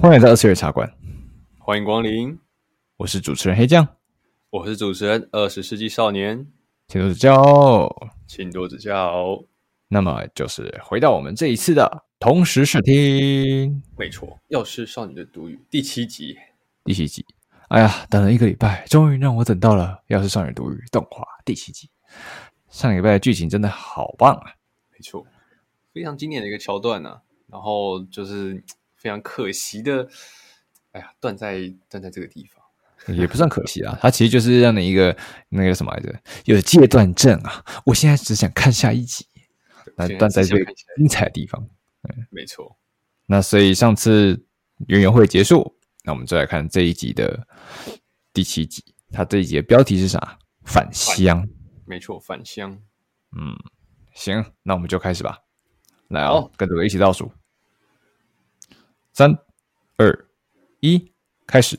[0.00, 0.90] 欢迎来到二次元茶馆，
[1.58, 2.38] 欢迎光临。
[2.96, 3.86] 我是主持人黑酱，
[4.48, 6.46] 我是主持人二十世纪少年，
[6.88, 9.44] 请多指教，请多指教。
[9.88, 16.34] 那么就是回到我们这一次的同时试听，没错，《药师少女的独语》第七集，
[16.82, 17.22] 第七集。
[17.68, 21.90] 哎呀，等了一个礼拜，终于让我等到了《药师少女独语》动画第七集。
[22.70, 24.54] 上礼拜的剧情真的好棒啊！
[24.92, 25.26] 没错，
[25.92, 27.20] 非常经典的一个桥段呢、啊。
[27.48, 28.64] 然后就是
[29.00, 30.06] 非常可惜的，
[30.92, 33.98] 哎呀，断在断在这个地方，也不算可惜啊。
[34.00, 35.16] 它其实就是让你一个
[35.48, 37.64] 那个什么来着，有戒断症啊。
[37.86, 39.26] 我现在只想看下一集。
[39.96, 40.62] 那断在最
[40.96, 41.60] 精彩的地方，
[42.02, 42.78] 嗯，没错。
[43.26, 44.46] 那所以上次
[44.88, 47.46] 圆圆会结束，那我们就来看这一集的
[48.32, 48.82] 第七集。
[49.12, 50.38] 它这一集的标题是啥？
[50.64, 51.46] 返乡。
[51.86, 52.70] 没错，返乡。
[53.36, 53.56] 嗯，
[54.14, 55.38] 行，那我们就开始吧。
[56.08, 57.30] 来哦，哦跟着我一起倒数，
[59.20, 59.36] 三、
[59.98, 60.26] 二、
[60.80, 61.12] 一，
[61.46, 61.78] 开始。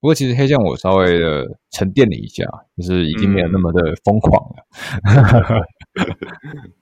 [0.00, 2.42] 不过，其实黑酱我稍微的沉淀了一下，
[2.76, 4.66] 就是已经没有那么的疯狂了。
[5.04, 6.74] 嗯、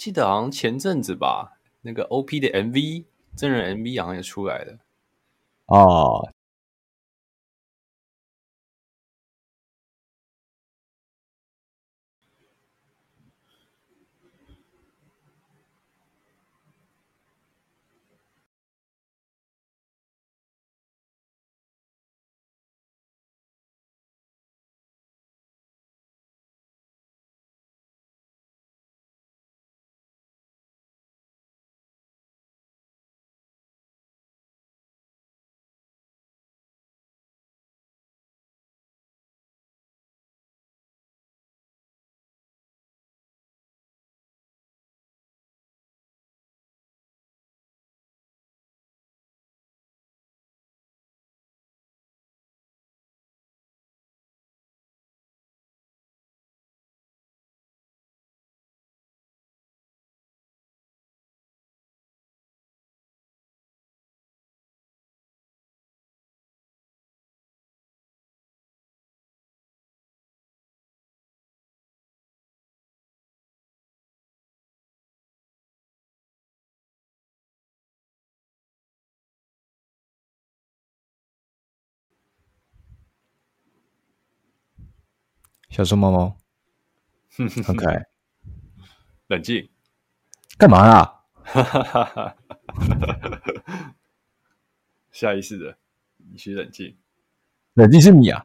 [0.00, 3.04] 记得好像前阵子吧，那个 OP 的 MV
[3.36, 4.78] 真人 MV 好像也出来了。
[5.66, 6.32] 哦。
[85.70, 86.36] 小熊猫猫，
[87.64, 88.04] 很可爱。
[89.28, 89.70] 冷静，
[90.58, 91.24] 干嘛啦？
[95.12, 95.78] 下意识的，
[96.16, 96.98] 你需冷静。
[97.74, 98.44] 冷静是你啊。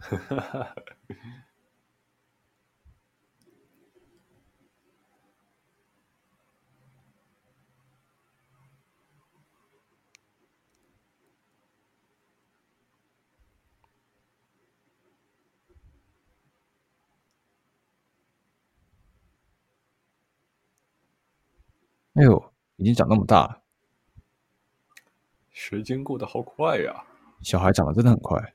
[22.16, 23.62] 哎呦，已经长那么大了，
[25.50, 27.04] 时间过得好快呀！
[27.42, 28.54] 小孩长得真的很快。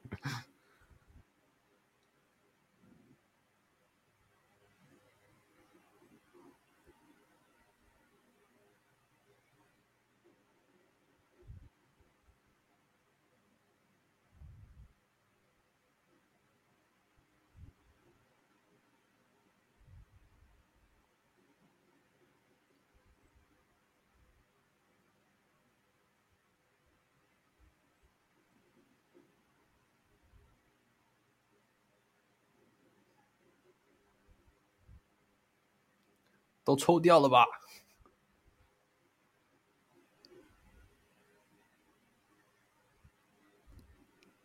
[36.63, 37.45] 都抽掉了吧？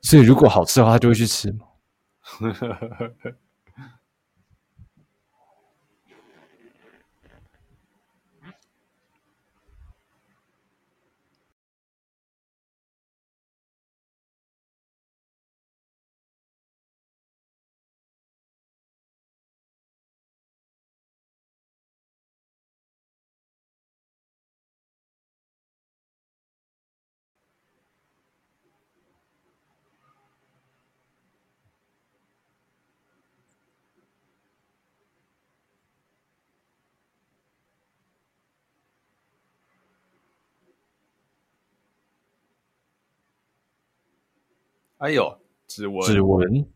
[0.03, 1.67] 所以如果好吃的话，他就会去吃吗？
[44.98, 46.66] 哎呦，指纹，指纹。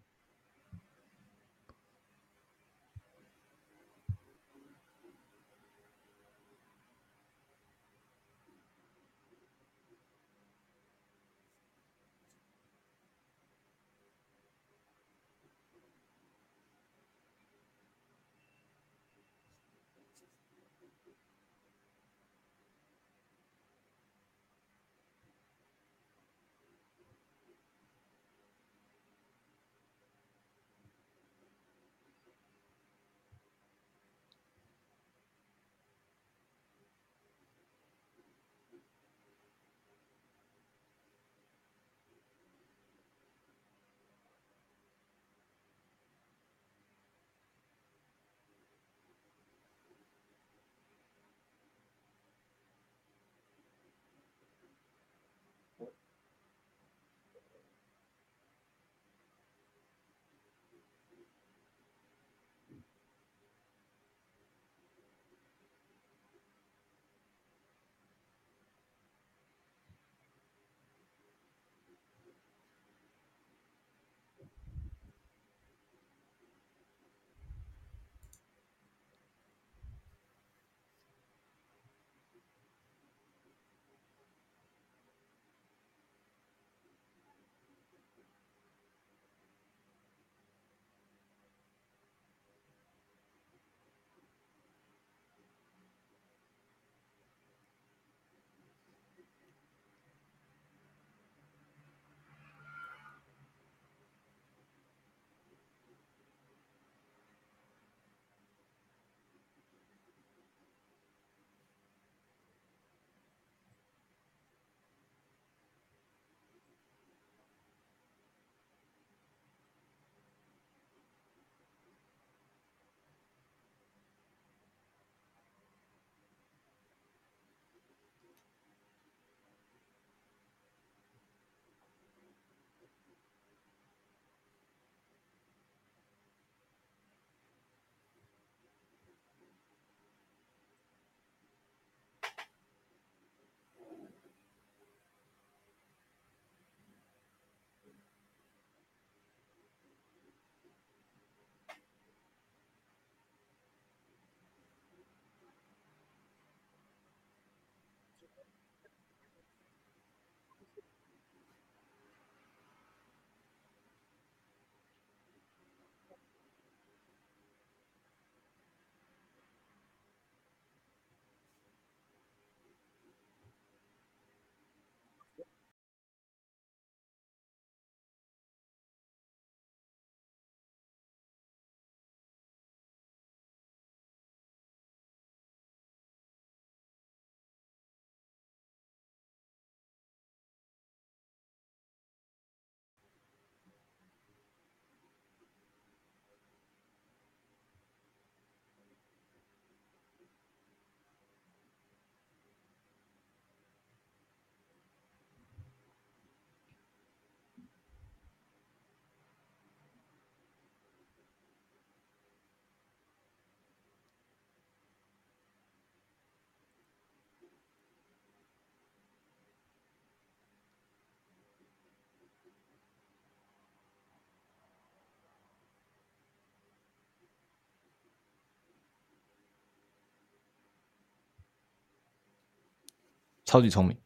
[233.50, 233.98] 超级聪明，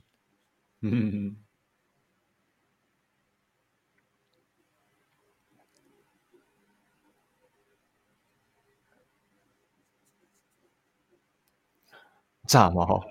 [0.81, 1.37] 嗯，
[12.47, 13.05] 炸毛。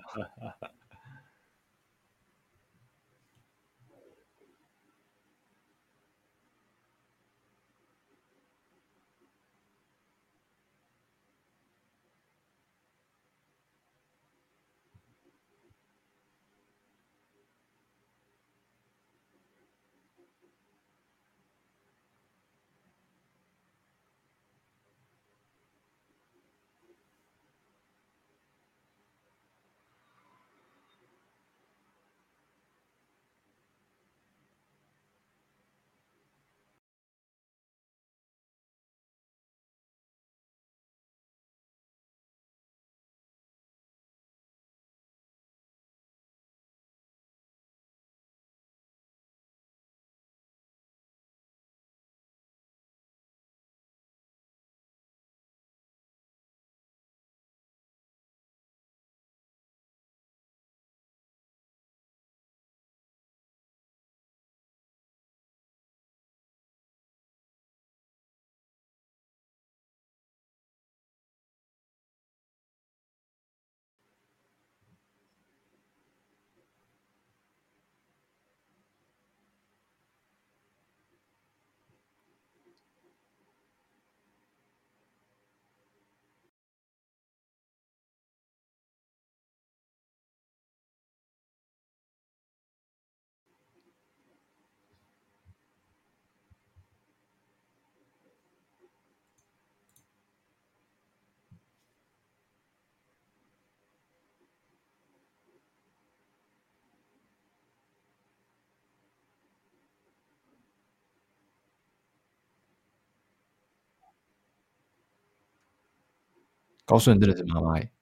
[116.84, 117.92] 高顺真的是妈妈哎，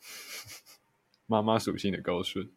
[1.26, 2.50] 妈妈属性的高顺。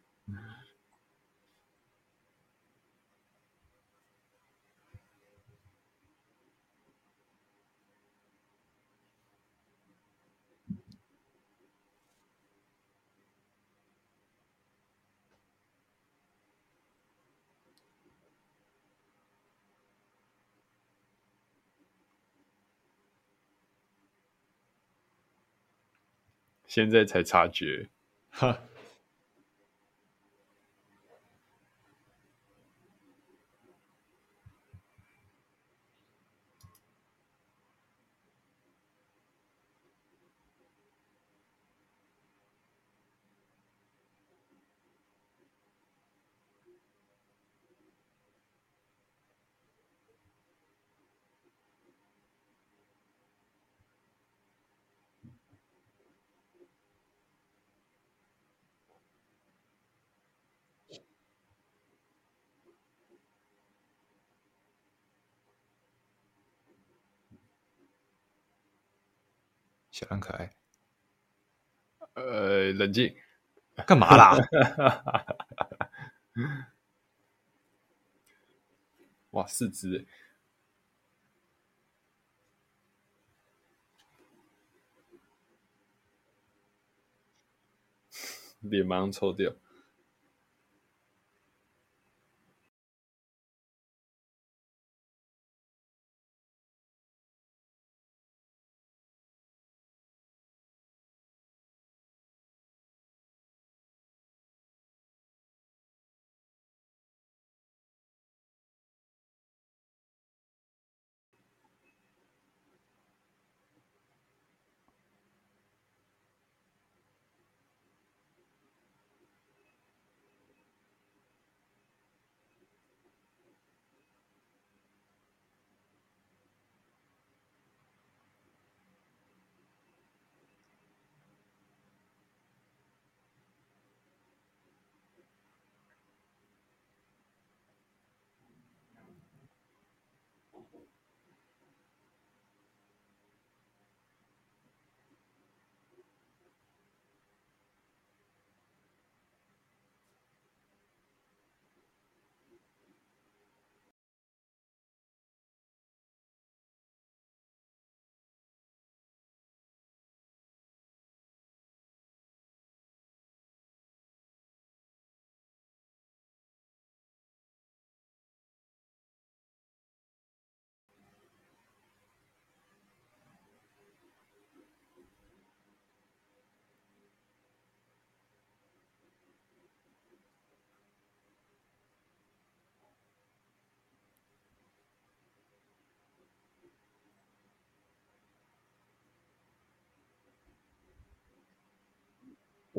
[26.69, 27.89] 现在才察觉，
[28.29, 28.61] 哈。
[69.99, 70.49] 小狼可爱，
[72.13, 73.13] 呃，冷静，
[73.85, 74.37] 干嘛啦？
[79.31, 80.07] 哇，四只，
[88.61, 89.53] 脸马上抽掉。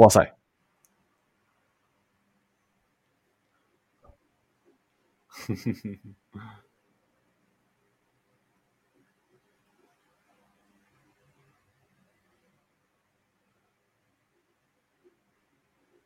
[0.00, 0.34] 哇塞！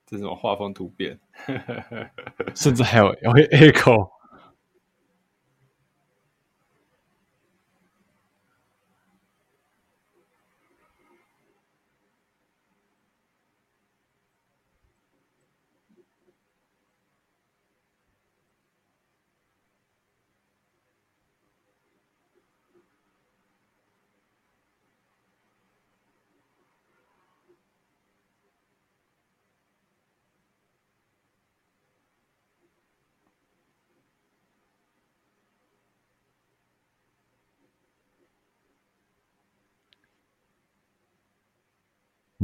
[0.06, 1.18] 这种画风突变，
[2.56, 4.13] 甚至还有有 echo。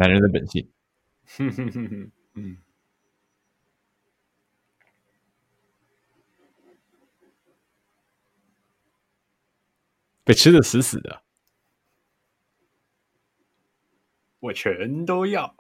[0.01, 0.67] 男人的本性。
[2.35, 2.57] 嗯，
[10.25, 11.23] 被吃的死死的，
[14.41, 15.55] 我全都要。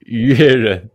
[0.00, 0.90] 渔业人。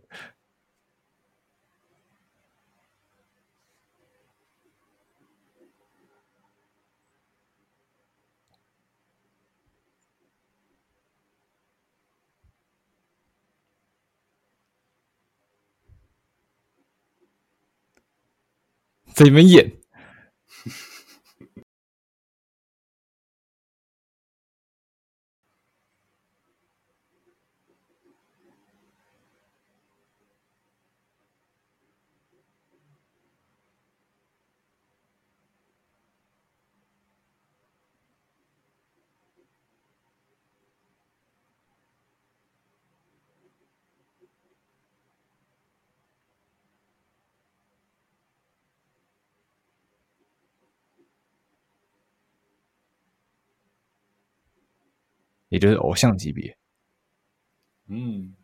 [19.18, 19.72] 在里面演，
[55.48, 56.56] 也就是偶像级别，
[57.86, 58.34] 嗯，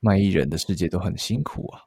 [0.00, 1.85] 卖艺人的世界都很辛苦啊。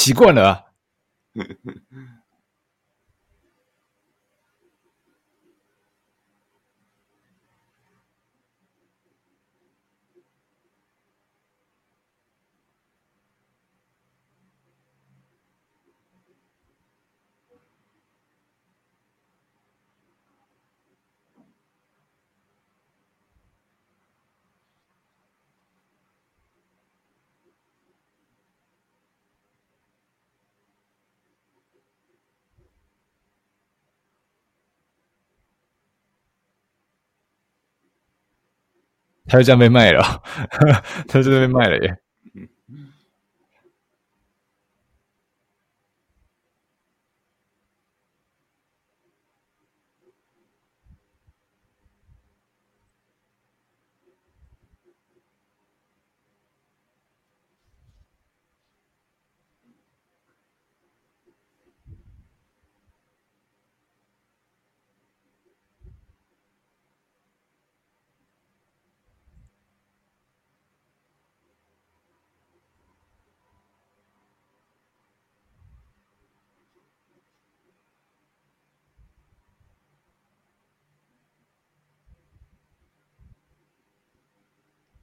[0.00, 0.64] 习惯了啊。
[39.30, 40.02] 他就这样被卖了，
[41.08, 41.96] 他就被卖了耶！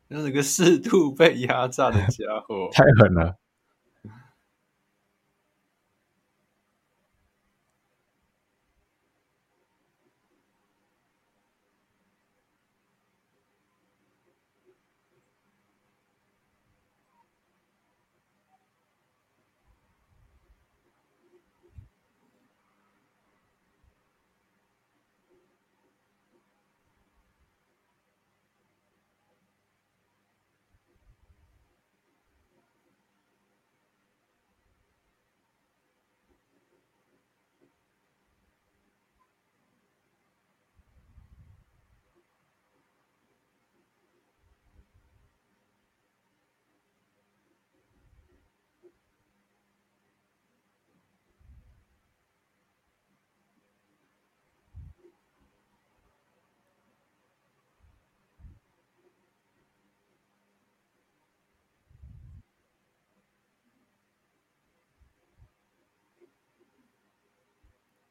[0.10, 3.36] 那是个适度被压榨的家伙，太狠了。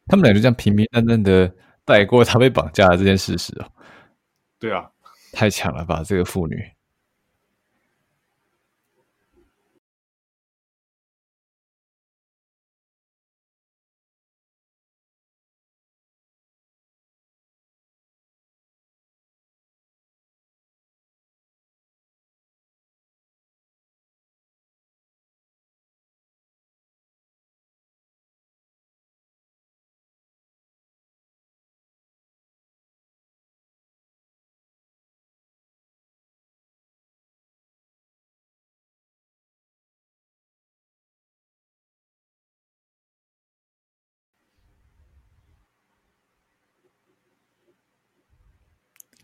[0.06, 1.52] 他们俩就这样平平淡淡的
[1.84, 3.66] 带过他被绑架的这件事实哦。
[4.58, 4.88] 对啊，
[5.32, 6.56] 太强了吧，这个妇女。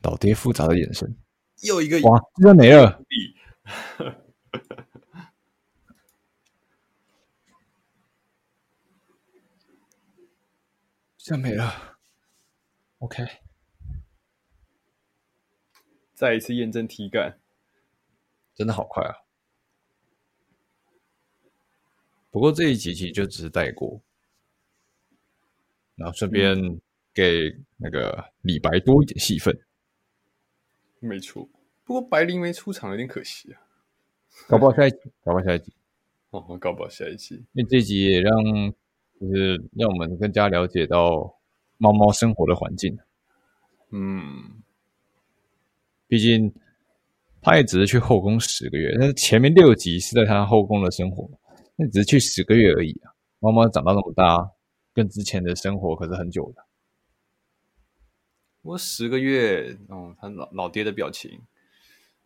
[0.02, 1.16] 老爹复杂的眼神，
[1.62, 3.00] 又一个哇，居然没了。
[11.24, 11.96] 这没了
[12.98, 13.24] ，OK，
[16.14, 17.38] 再一次验证体感，
[18.56, 19.22] 真的好快啊！
[22.32, 24.02] 不过这一集其实就只是带过，
[25.94, 26.56] 然后顺便
[27.14, 29.56] 给那个李白多一点戏份。
[31.02, 31.48] 没错，
[31.84, 33.60] 不过白灵没出场有点可惜啊。
[34.48, 35.72] 搞不好下一集，搞不好下一集，
[36.30, 38.32] 哦，搞不好下一集，因为这集也让。
[39.20, 41.32] 就是让我们更加了解到
[41.78, 42.98] 猫猫生活的环境。
[43.90, 44.60] 嗯，
[46.08, 46.52] 毕竟
[47.40, 51.30] 他也只是去后宫十个月，但是前面六集是在他后宫的生活，
[51.76, 53.14] 那只是去十个月而已啊。
[53.38, 54.50] 猫猫长到那么大，
[54.92, 56.64] 跟之前的生活可是很久的。
[58.62, 61.40] 我十个月，哦，他老老爹的表情。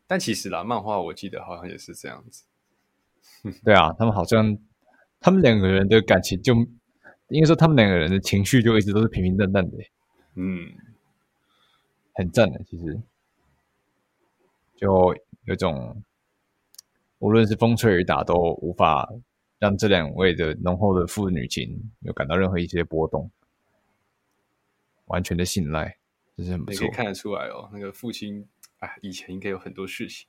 [0.06, 2.44] 但其实啦，漫画我记得好像也是这样子。
[3.64, 4.56] 对啊，他们好像
[5.20, 6.54] 他们两个人的感情就。
[7.30, 9.76] 应该说，他们两个人的情绪就一直都是平平淡淡的，
[10.36, 10.72] 嗯，
[12.14, 12.62] 很赞的。
[12.70, 13.02] 其实，
[14.76, 16.04] 就有种
[17.18, 19.12] 无论是风吹雨打，都无法
[19.58, 23.28] 让这两位的浓厚的父女情有感到任何一些波动，
[25.06, 25.96] 完全的信赖，
[26.36, 26.86] 这是很不错。
[26.86, 28.46] 可以看得出来哦，那个父亲，
[28.80, 30.26] 哎，以前应该有很多事情，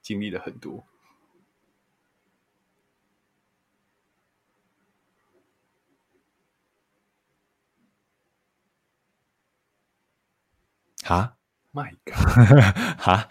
[0.00, 0.86] 经历了很多。
[11.04, 11.36] 哈
[11.72, 12.14] ，My God，
[12.96, 13.28] 哈，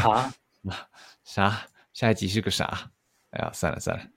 [0.00, 0.34] 哈，
[1.22, 1.68] 啥？
[1.92, 2.90] 下一集是个啥？
[3.30, 4.10] 哎呀，算了算了，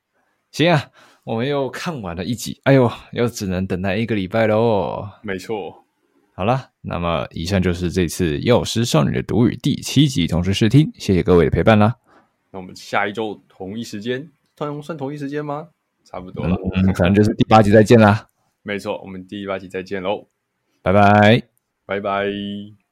[0.49, 0.91] 行啊，
[1.23, 5.07] 我们又看完了一集，哎呦，又只能等待一个礼拜喽。
[5.21, 5.84] 没错，
[6.37, 11.95] 好了，那么以上就是这次《药师少女的独语》第七集同时试听，谢谢各位的陪伴啦。
[12.51, 15.69] 那我们下一周同一时间，同算同一时间吗？
[16.03, 18.27] 差不多了，嗯，可能就是第八集再见啦。
[18.63, 20.27] 没错，我们第八集再见喽，
[20.81, 21.41] 拜拜，
[21.85, 22.84] 拜拜。